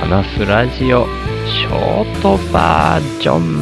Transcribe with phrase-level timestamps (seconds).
[0.00, 1.04] 話すラジオ
[1.46, 3.60] ショートバージョン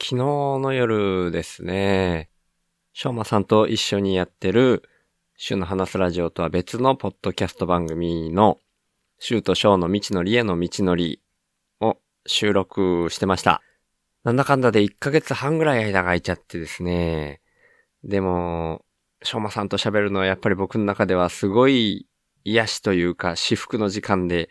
[0.00, 2.30] 昨日の夜ですね、
[2.92, 4.84] しょうまさんと一緒にやってる
[5.36, 8.60] 週の話すラジオとは別のポッドキャスト番組の
[9.18, 11.20] 週とショーの道のりへの道のり
[11.80, 13.62] を収録してました。
[14.22, 17.40] なんだかんだで1ヶ月半ぐらい間が空いちゃってですね。
[18.04, 18.85] でも、
[19.26, 22.06] しょうまさんと喋るのはやっぱり僕の中ではすごい
[22.44, 24.48] 癒しというか至福の時間で、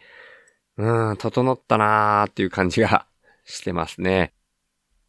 [0.77, 3.07] うん、整ったなーっていう感じが
[3.45, 4.33] してますね。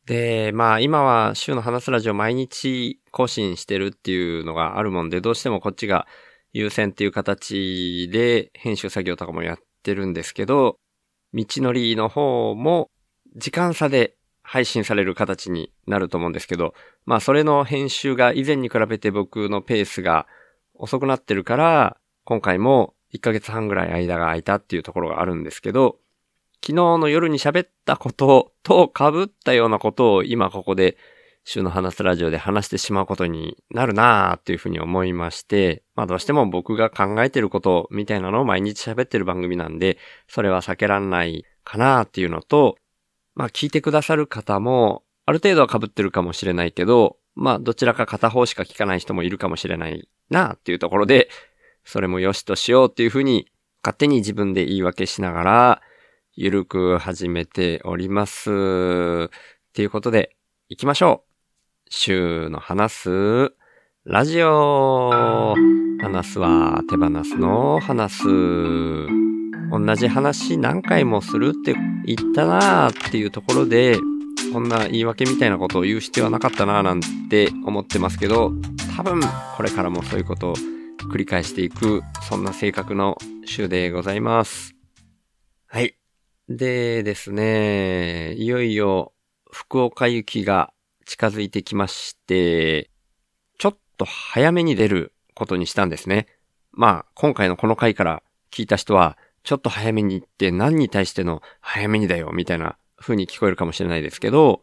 [0.07, 6.07] で、まあ今は週の話すラジオ毎日更新してるっていうのがあるもんで、どうしてもこっちが
[6.53, 10.79] 優先っていう形で編集作業とかもやってるんですけど、
[11.35, 12.91] 道のりの方も
[13.35, 16.73] 時間差で配信される形になると思うんですけど、
[17.05, 20.27] まあそれの編集が以前に比べて僕のペースが
[20.75, 25.99] 遅くなってるから、今回も1ヶ月半ぐらい間が空いたっていうところがあるんですけど、
[26.65, 30.97] 昨日の夜に喋ったことと被ったようなことを今ここで
[31.45, 42.77] 週の話すラジオで話してしまうことになるなーっていうふうに思いまして、まあどうしても僕が考えてることみたいなのを毎日喋ってる番組なんで、それは避けらんないかなーっていうのと、
[43.37, 51.29] まあ聞いてくださる方も、ある程度は被ってるかもしれないけど、まあどちらか片方しか聞かない人もいるかもしれないなっていうところで、
[51.85, 53.49] それも良しとしようっていうふうに
[53.85, 55.83] 勝手に自分で言い訳しながら、
[56.35, 58.51] ゆるく始めております。
[58.51, 58.53] っ
[59.73, 60.37] ていうことで、
[60.69, 61.31] 行きましょう。
[61.91, 63.53] 週の話す、
[64.05, 65.55] ラジオ
[66.01, 69.36] 話すは手放すの話す。
[69.71, 73.99] 同じ話何回もするって言ったなーっていうところで、
[74.53, 78.53] こんな言い訳みたいなことを言う必要はなかったなーなんて思ってますけど、
[78.97, 79.21] 多分
[79.57, 80.55] これからもそういうことを
[81.11, 84.75] 繰り返していく、そんな性格の週でございます。
[85.67, 85.97] はい。
[86.49, 89.13] でですね、いよいよ
[89.51, 90.73] 福岡行きが
[91.05, 92.91] 近づいてきまして、
[93.59, 96.27] ちょっと早めに出ることにしたんですね。
[96.73, 104.63] まあ、今回のこの回から聞いた人は、ちょっと早めに行って何に対しての早めにだよ、みたいな風に聞こえるかもしれないですけど、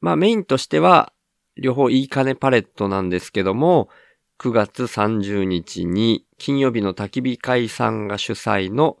[0.00, 1.12] まあメインとしては、
[1.56, 3.90] 両方いい金パレットなんですけども、
[4.38, 8.96] 9月30日に金曜日の焚き火会さんが主催の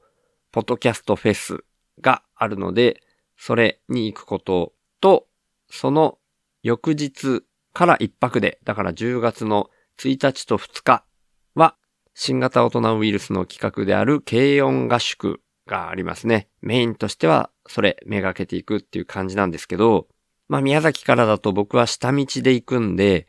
[0.52, 1.64] ポッドキャストフェス
[2.02, 3.00] があるので、
[3.38, 5.26] それに行くことと、
[5.70, 6.18] その
[6.62, 11.06] 翌日から一泊で、だから10月の1日と2日
[11.54, 11.76] は
[12.14, 16.48] 新型大人ウイルスの企画である軽音合宿がありますね。
[16.62, 20.06] メインとしてはそれめがけていくっていう感じなんですけど、
[20.48, 23.26] まあ宮崎からだと僕は下道で行くんで、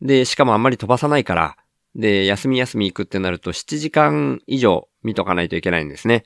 [0.00, 1.56] で、しかもあんまり飛ばさないから、
[1.94, 6.24] で、休み休み行くってなると7時間以上見とかないといけないんですね。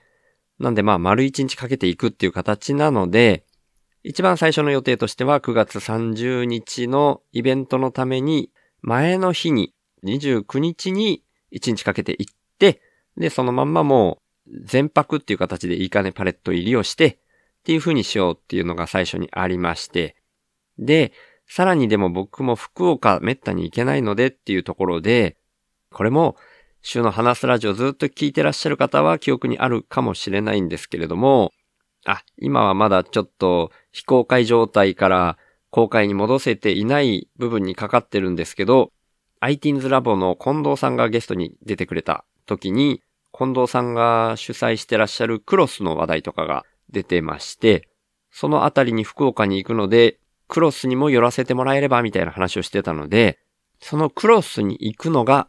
[0.59, 3.45] なんでまあ丸1日かけていくっていう形なので、
[4.03, 8.51] 一番最初の予定としては9月30日のイベントのために
[8.83, 9.73] 前の日に
[10.05, 11.24] 29日に
[11.55, 12.81] 1日かけて行って、
[13.17, 17.17] で、そのまんまもう全泊っていう形でいいかねパレット入りをして、っ
[17.65, 20.17] ていう風にしようっていうのが最初にありまして、
[20.79, 21.13] で、
[21.47, 25.37] さらにでも僕も福岡めったに行けないのでっていうところで、
[25.91, 26.37] これも
[26.83, 31.53] 週の話すラジオずっと聞いてらっしゃる方は記憶にあるかもしれないんですけれども、
[32.05, 35.39] あ、今はまだちょっと非公開状態から
[35.71, 38.93] 公開に戻せていない部分にかかってるんですけど、
[39.45, 43.03] ITINS ラボの近藤さんがゲストに出てくれた時に、
[43.37, 47.89] 近藤さんが主催してらっしゃるクロスの話題とかが出てまして、
[48.31, 50.19] そのあたりに福岡に行くので、
[50.49, 53.39] クロスにも寄らせてもらえればみたいな話をしてたので、
[53.81, 55.49] そのクロスに行くのが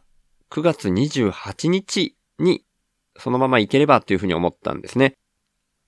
[0.50, 2.64] 9月28日に
[3.16, 5.14] そのまま行ければというふうに思ったんですね。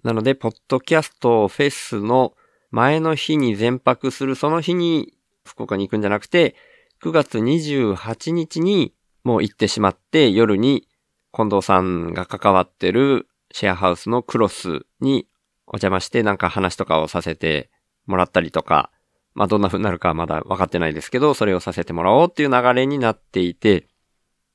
[0.02, 2.34] なので、ポッドキャストフェスの
[2.70, 5.14] 前の日に全泊するその日に
[5.44, 6.54] 福岡に行くんじゃなくて、
[7.02, 8.92] 9月28日に
[9.22, 10.88] もう行ってしまって夜に
[11.32, 15.28] 近藤さんが関わってるシェアハウスのクロスに
[15.66, 17.70] お邪魔してなんか話とかをさせて
[18.06, 18.90] もらったりとか、
[19.34, 23.84] まあどんな風になるかはまだ分かってないですけど、それをさせてもらおうっていう流れになっていて、っ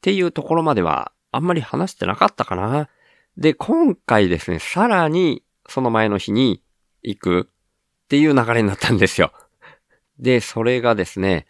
[0.01, 2.89] ていうところまではあんまり話してなかったかな。
[3.38, 6.62] で、今回ですね、さらにその前の日に
[7.04, 9.31] 行くっていう流れになったんですよ。
[10.19, 11.48] で、それがですね、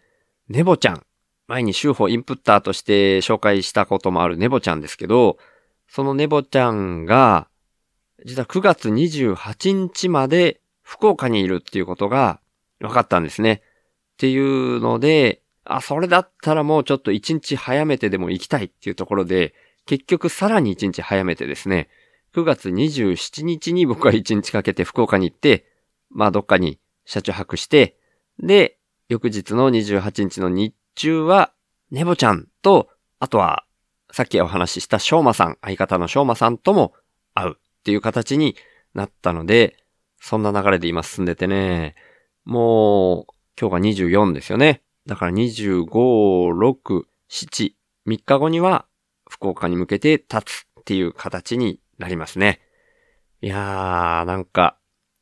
[0.48, 1.02] ネボちゃん。
[1.46, 5.38] 前に週報インプッターとして紹介したこともあるネボちゃんですけど、
[5.88, 7.48] そのネボちゃんが、
[8.24, 12.40] 実は9月28日まで福岡にいるっていうことが
[12.80, 13.62] 分かったんですね。
[14.14, 19.54] っていうので、あ、それだったらもうちょっと一日早めてでも行きたいっていうところで、
[19.86, 21.88] 結局さらに一日早めてですね、
[22.34, 25.66] 9月27日に僕は一日かけて福岡に行って、
[26.10, 27.96] まあどっかに車中泊して、
[28.38, 28.78] で、
[29.08, 31.52] 翌日の28日の日中は、
[31.90, 33.64] ネボちゃんと、あとは、
[34.10, 36.94] さっきお話ししたしょうまさん、相方のしょうまさんとも
[37.34, 38.56] 会うっていう形に
[38.94, 39.76] なったので、
[40.20, 41.96] そんな流れで今進んでてね、
[42.44, 44.82] もう、今日が24ですよね。
[45.06, 47.72] だから25、6、7、
[48.06, 48.86] 3日後には
[49.28, 52.60] 福岡に向けて立つっていう形になりますね。
[53.42, 54.78] いやー、なんか、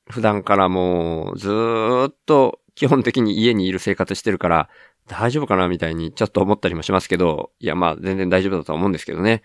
[0.09, 4.69] 普段からもうずーっと基本的に家にいる生活してるから
[5.07, 9.43] 大丈夫かなみたいにちょっと思ったりもしますけど、いやまあ全然大丈夫だと思うんですけどね。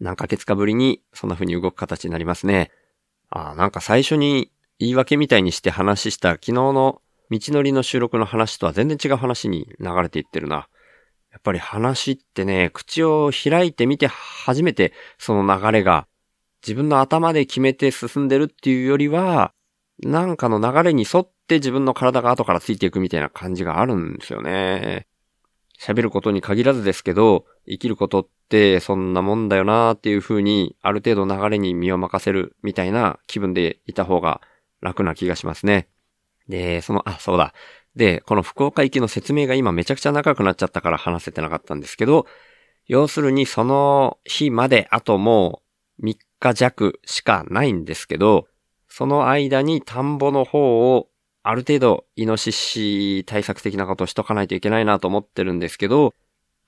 [0.00, 2.70] 何ヶ月かぶりにそんな風に動く形になりますね。
[3.30, 7.00] ああ、なんか最初に言い訳みたいにして話した昨日の
[7.30, 10.68] 道のりの収録の話とは全然違う話に流れていってるな。
[11.30, 16.06] やっぱり話ってね、口を開いてみて初めてその流れが
[16.62, 19.52] 自分の頭で決めて進んでるっていうよりは、
[20.02, 25.06] なんかの流れに沿って自分の体が後からついていくみたいな感じがあるんですよね。
[25.78, 34.40] 喋ることに限らずですけど、生きることってそんなもんだよなーっていう風に、ある程度流れに身を任せるみたいな気分でいた方が
[34.80, 35.88] 楽な気がしますね。
[36.48, 37.54] で、その、あ、そうだ。
[37.96, 42.26] で、この福岡行きの説明が今めちゃくちゃ長くなっちゃったから話せてなかったんですけど、
[42.86, 45.62] 要するにその日まであとも
[46.00, 48.46] う3日弱しかないんですけど、
[48.96, 51.08] その間に田んぼの方を
[51.42, 56.14] ある程度イノシシ対策的なことをしとかないといけないなと思ってるんですけど、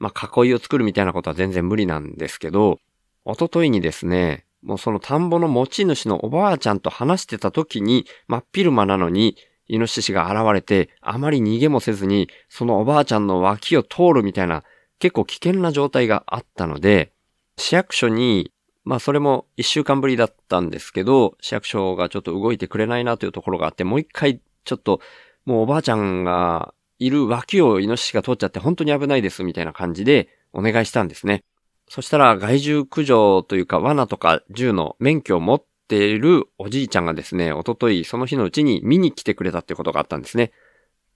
[0.00, 2.80] まあ、囲いを作るみたいなことは全然無理なんですけど、
[3.24, 9.36] おとといにですね、もうその田んぼの持ち主のおばあちゃんと話してた時に、真っ昼間なのに、
[9.68, 14.64] イノシシが現れて、あまり逃げもせずに、そのおばあちゃんの脇を通るみたいな、
[14.98, 17.12] 結構危険な状態があったので、
[17.56, 18.50] 市役所に、
[18.86, 25.00] まあそれも一週間ぶりだったんですけど、市役所がちょっと動いてくれないなというところがあって、もう一回ちょっと、
[25.44, 31.42] もうおばあちゃんがいる脇をイノシシが通っちゃって本当に危ないですみたいな感じでお願いしたんですね。
[31.88, 40.52] そしたら害獣駆除というか罠とか銃の免許を持っているおじいちゃんがですね、おとといその日のうちに見に来てくれたってことがあったんですね。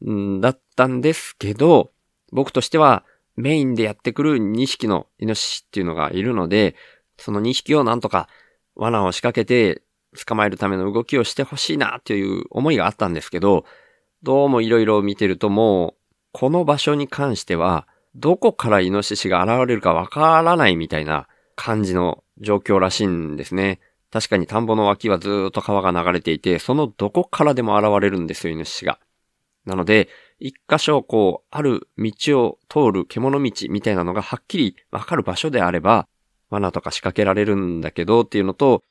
[0.05, 1.93] んだったんですけど、
[2.33, 3.05] 僕としては
[3.37, 6.75] メインでやってくる2匹のイノシシっていうのがいるので、
[7.21, 8.29] その2匹をなんとか
[8.75, 9.83] 罠を仕掛けて
[10.27, 13.65] 捕まえるための動きをしてほしいなという思いがあったんですけど、
[14.23, 15.95] どうも色々見てるともう、
[16.33, 23.81] この場所に関しては、どこからイノシシが現れるかわからないみたいな感じの状況らしいんですね。
[24.11, 28.99] 確かに田んぼの脇はずっと川が流れていて、そのどこからでも現れるんですよ、イノシシが。
[29.65, 30.09] なので、
[30.41, 32.13] 一箇所こう、ある道
[32.43, 36.09] を通る獣道みたいなのがはっきりわかる場所であれば、
[36.51, 38.83] 罠とか仕掛けられるんだけどっていうのと、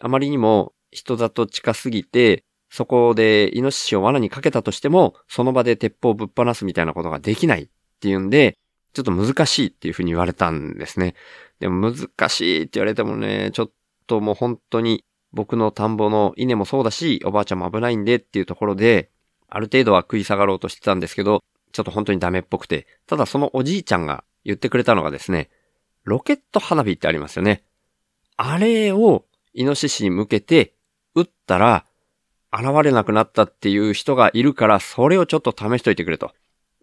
[0.00, 7.68] あまりにも人里近すぎて、そこでイノシシを罠にかけたとしても、その場で鉄砲をぶっ放すみたいなことができないっ
[8.00, 8.58] ていうんで、
[8.92, 11.14] ちょっと難しいっていうふうに言われたんですね。
[11.60, 13.70] でも難しいって言われてもね、ちょっ
[14.06, 19.10] ともう本当に僕の田んぼの稲もそうだし、おばあちゃんも危ないんでっていうところで、
[19.48, 21.42] ある程度は食い下がろうとしてたんですけど、
[21.72, 25.50] ちょっと本当にダメっぽくて、ただそのおじいちゃんが言ってくれたのがですね、
[26.06, 27.64] ロケット花火ってありますよね。
[28.36, 30.72] あれをイノシシに向けて
[31.14, 31.84] 撃ったら
[32.52, 36.32] 現れなくなったっていう人がいるから、それをちょっと試しといてくれと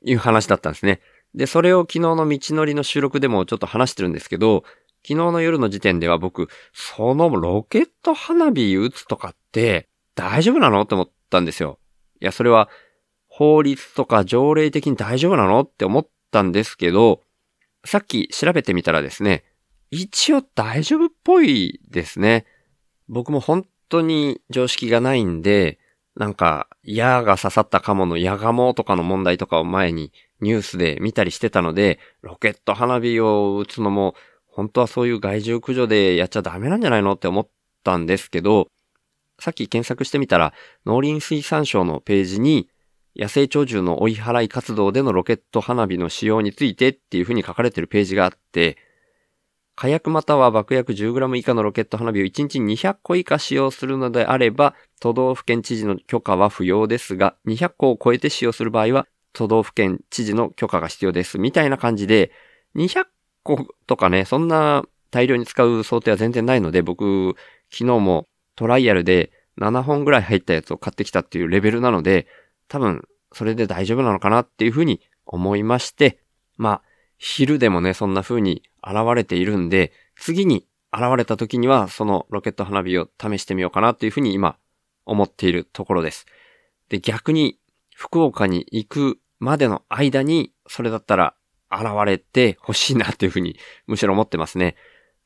[0.03, 1.00] いう話だったんですね。
[1.34, 4.63] で、それを昨日の道のりの収録でもちょっと話してるんですけど、
[5.06, 10.82] 昨日の夜の時点では僕、そのロケット花火撃つとかって大丈夫なの？
[10.82, 11.80] って思ったんですよ。
[12.22, 12.70] いや、それは
[13.27, 15.62] 法律とか条例的に大丈夫なの？
[15.62, 17.22] って思ったんですけど、
[17.85, 19.43] さっき調べてみたらですね、
[19.91, 22.45] 一応大丈夫っぽいですね。
[23.07, 25.79] 僕も本当に常識がないんで、
[26.15, 30.11] なんか、矢が刺さったカモの矢ガモとかの問題とかを前に
[30.41, 37.47] ニュースで見たりしてたので、ロケット花火を撃つのも、本当はそういう害獣駆除でやっちゃダメなんじゃないのって思っ
[37.83, 38.67] たんですけど、
[39.39, 40.53] さっき検索してみたら、
[40.85, 42.69] 農林水産省のページに、
[43.15, 48.77] 野生鳥獣の追い払い活動でのロケット花火の使用についてっていう風に書かれてるページがあって、
[49.75, 61.39] 火薬または爆薬 10g 以下のロケット花火を1日200個以下使用するのであれば、都道府県知事の許可は不要ですが、200個を超えて使用する場合は、都道府県知事の許可が必要です。
[61.39, 62.32] みたいな感じで、
[62.75, 63.05] 200
[63.43, 67.36] 個とかね、そんな大量に使う想定は全然ないので、僕、
[67.72, 72.27] 昨日もトライアルで7本ぐらい入ったやつを買ってきたっていうレベルなので、
[72.74, 76.18] 多分、それで大丈夫なのかなっていうふうに思いまして、
[76.58, 76.82] まあ、
[77.20, 84.58] 昼でもね、そんな風に現れているんで、次に現れた時には、そのロケット花火を試してみようかなっていう風に今、
[85.06, 86.25] 思っているところです。
[86.89, 87.60] で、逆に、
[87.96, 91.36] 福岡に行くまでの間に、それだったら
[91.72, 94.77] 現れて欲しいなっていう風に、むしろ思ってますね。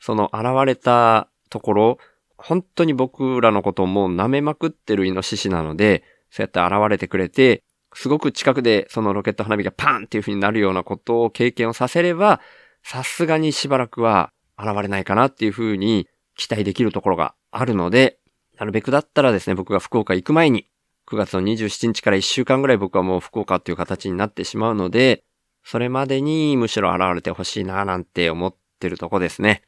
[0.02, 1.98] その現れたところ、
[2.36, 12.42] 本当に僕らのことをもう舐めまくってるイノシシなので、そうやって現れてくれて、すごく近くでそのロケット花火がパンっていう風になるようなことを経験をさせれば、
[12.84, 18.20] さすがにしばらくは現れないかなっていう風に期待できるところがあるので、
[18.58, 20.68] なるべくだったらですね、僕が福岡行く前に、
[21.08, 25.24] 9月の27日から1週間ぐらい僕はもう福岡っていう形になってしまうので、
[25.64, 29.64] それまでにむしろ現れてほしいななんて思ってるとこですね。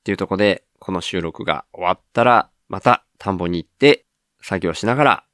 [0.00, 4.06] っていうとこで、この収録が終わったら、また田んぼに行って
[4.40, 5.24] 作業しながら、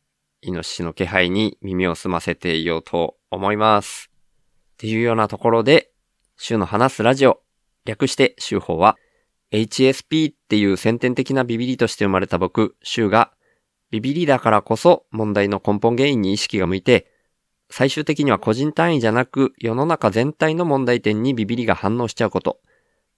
[0.41, 4.11] イノシシの気配に耳を澄ませていようと思います。
[4.75, 5.91] っていうようなところで、
[6.37, 7.41] 週の話すラジオ、
[7.85, 8.97] 略して週報は、
[9.51, 13.33] HSP っていう先天的なビビリとして生まれた僕、週が、
[13.91, 17.11] ビビリだからこそ問題の根本原因に意識が向いて、
[17.71, 22.61] 最終的には個人単位じゃなく世の中全体の問題点にビビリが反応しちゃうこと。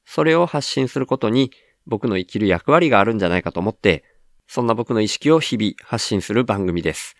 [0.05, 1.53] それを発信することに
[1.87, 4.05] 僕の生きる役割があるんじゃないかと思って、
[4.53, 7.15] そんな僕の意識を日々発信する番組です。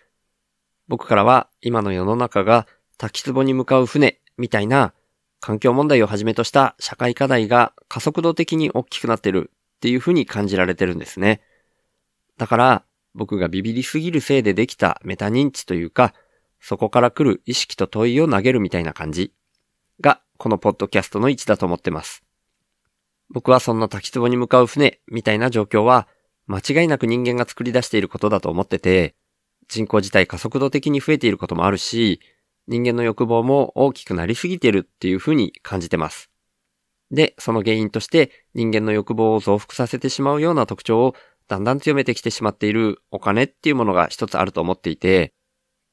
[0.89, 4.93] 僕からは今の世の中が滝壺に向かう船みたいな
[5.39, 11.39] 環境問題をはじめとした社会課題が加速度的に大きくなってるっていうふうに感じられてるんですね。
[12.37, 12.83] だから
[13.15, 16.13] 僕がビビりすぎるせいでできたメタ認知というか、
[16.59, 19.31] そこから来る意識と問いを投げるみたいな感じ
[20.01, 22.25] がこのポッドキャストの位置だと思ってます。
[23.29, 26.09] 僕はそんな滝壺に向かう船みたいな状況は
[26.51, 29.15] 間違いなく人間が作り出していることだと思ってて、
[29.69, 32.19] 人口自体加速度的に増えていることもあるし、
[32.67, 36.29] 人間の欲望も大きくなりすぎてるっていうふうに感じてます。
[37.09, 41.15] で、その原因として人間の欲望を増幅させてしまうような特徴を
[41.47, 45.33] だんだん強めてきてしまっているお金っていうものが一つあると思っていて、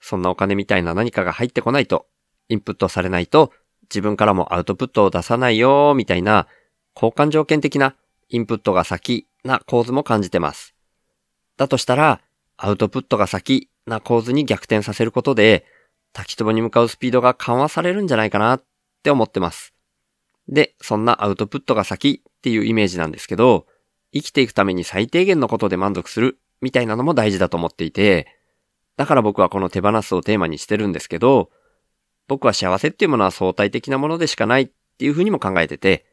[0.00, 2.06] そんなお金みたいな何かが入ってこないと、
[2.48, 3.52] インプットされないと
[3.90, 6.46] 自分からもアウトプットを出さないよみたいな
[6.94, 7.94] 交換条件的な
[8.28, 10.74] インプットが先な構図も感じてます。
[11.56, 12.20] だとしたら、
[12.56, 15.64] アウトプットが先な構図に逆転させることで、
[16.12, 18.64] 滝壺に向かうスピードが緩和されるんじゃないかなっ
[19.02, 19.74] て思ってます。
[20.48, 23.66] で、そんなアウトプットが先っていうイメージなんですけど、
[24.12, 28.26] 生きていくために最低限のことで満足するみたいなのも大事だと思っていて、
[28.96, 31.50] だから僕はこの手放すをテーマにしてるんですけど、
[32.26, 36.04] 僕は幸せっていうものは相対的なものでしかないっていうふうにも考えてて、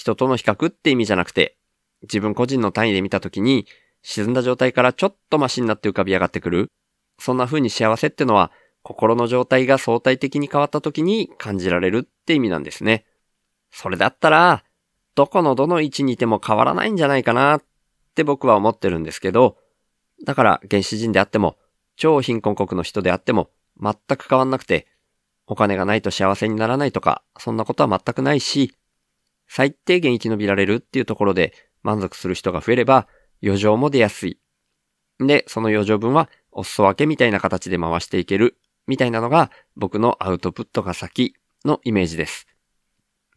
[0.00, 1.58] 人との比較って意味じゃなくて、
[2.04, 3.66] 自分個人の単位で見たときに、
[4.02, 6.72] 沈んだ状態からちょっとマシになって浮かび上がってくる。
[7.18, 8.50] そんな風に幸せってのは、
[8.82, 13.04] 心の状態が相対的に変わった時に感じられるって意味なんですね。
[13.70, 14.64] それだったら、
[15.14, 17.62] どこのどの位置にいても変わらないんじゃないかなっ
[18.14, 19.58] て僕は思ってるんですけど、
[20.24, 21.58] だから原始人であっても、
[21.96, 24.86] 超貧困国の人であっても、全く変わんなくて、
[25.46, 28.72] お金がないと幸せにならないとか、そんなことは全くないし、
[29.52, 31.52] 最低限生き延びられるっていうところで
[31.82, 33.08] 満足する人が増えれば
[33.42, 34.38] 余剰も出やすい。
[35.18, 42.46] で、その余剰分はお裾分けみたいな形で回していけるみたいなのが僕のアウトプットが先のイメージです。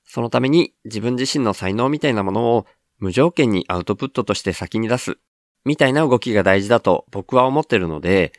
[0.06, 2.68] そのために自分自身の才能みたいなものを
[3.00, 5.18] 無条件にアウトプットとして先に出す
[5.66, 8.34] みたいな動きが大事だと僕は思ってるので、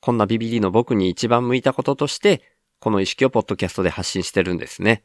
[0.00, 2.40] こんなビビリの僕に一番向いたこととして、
[2.78, 5.04] この意識をポッドキャストで発信してるんですね。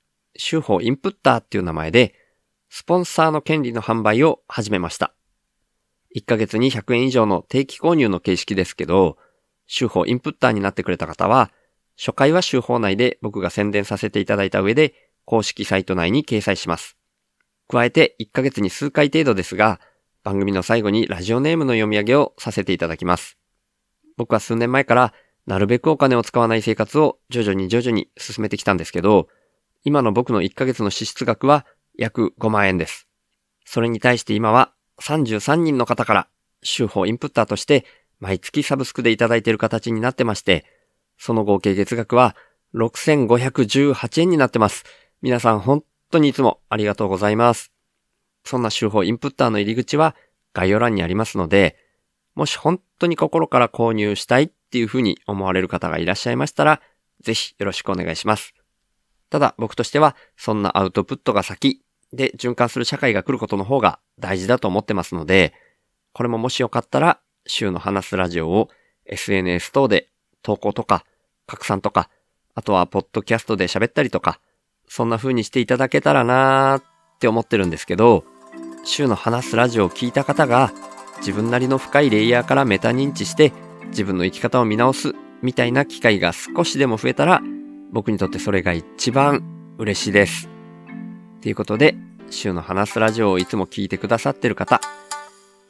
[0.37, 2.15] 手法インプッターっていう名前で、
[2.69, 5.13] スポンサーの権利の販売を始めました。
[6.15, 9.17] 1ヶ月に100円以上の定期購入の形式ですけど、
[9.67, 11.51] 手法インプッターになってくれた方は、
[11.97, 14.93] 初回は手法内で僕が宣伝させていただいた上で、
[15.25, 16.97] 公式サイト内に掲載します。
[17.67, 19.79] 加えて1ヶ月に数回程度ですが、
[20.23, 23.37] 番組の最後にラジオネームの読み上げをさせていただきます。
[24.17, 25.13] 僕は数年前から
[25.45, 29.27] なるべくお金を使わない生活を徐々に徐々に進めてきたんですけど、
[29.83, 31.65] 今の僕の1ヶ月の支出額は
[31.97, 33.07] 約5万円です。
[33.65, 36.27] それに対して今は33人の方から
[36.63, 37.85] 週報インプッターとして
[38.19, 40.65] 毎月サブスクでいただいている形になってまして、
[41.17, 42.35] その合計月額は
[42.75, 44.83] 6518円になってます。
[45.21, 47.71] 皆さん本当にいつもありがとうございます。
[48.43, 50.15] そんな手法インプッターの入り口は
[50.53, 51.77] 概要欄にありますので、
[52.35, 56.81] もし本当に心から購入したいっていうふうに思われる方がいらっしゃいましたら、
[57.21, 58.53] ぜひよろしくお願いします。
[59.31, 61.81] ただ僕としては、そんなアウトプットが先
[62.13, 65.53] で循環する社会が来ることの方が大事だと思ってますので、
[66.13, 68.69] これももしよかったら、週の話すラジオを
[69.05, 70.09] SNS 等で
[70.43, 71.05] 投稿とか
[71.47, 72.09] 拡散とか、
[72.53, 74.41] あとはポッドキャストで喋ったりとか、
[74.87, 76.83] そんな風にしていただけたらなーっ
[77.19, 78.25] て思ってるんですけど、
[78.83, 80.73] 週の話すラジオを聞いた方が
[81.19, 83.53] 自分なりの深いレイヤーからメタ認知して
[83.89, 87.41] 自分の生き方を見直すみたいな機会が少しでも増えたら
[87.91, 89.43] 僕にとってそれが一番
[89.77, 90.49] 嬉しいです。
[91.41, 91.95] ということで、
[92.29, 94.79] 週の話すラジオをいつも聞いてくださってる方、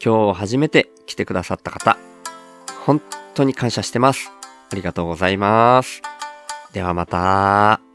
[0.04, 1.98] 今日初めて来てくださった方、
[2.86, 3.02] 本
[3.34, 4.32] 当に感謝してます。
[4.72, 6.02] ありがとうございます。
[6.74, 7.91] ではまた。